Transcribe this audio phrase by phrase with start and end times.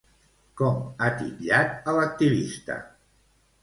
[0.61, 2.83] Com ha titllat a l'activista?